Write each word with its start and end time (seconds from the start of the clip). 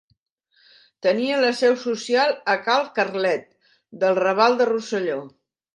Tenia 1.07 1.41
la 1.43 1.51
seu 1.59 1.77
social 1.83 2.33
a 2.55 2.59
cal 2.69 2.91
Carlet 2.99 3.49
del 4.05 4.21
raval 4.25 4.63
de 4.63 4.71
Rosselló. 4.77 5.25